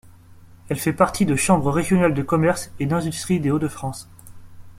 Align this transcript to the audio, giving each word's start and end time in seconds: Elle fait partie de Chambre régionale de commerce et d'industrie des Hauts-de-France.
Elle 0.69 0.79
fait 0.79 0.93
partie 0.93 1.27
de 1.27 1.35
Chambre 1.35 1.69
régionale 1.69 2.15
de 2.15 2.23
commerce 2.23 2.71
et 2.79 2.87
d'industrie 2.87 3.39
des 3.39 3.51
Hauts-de-France. 3.51 4.09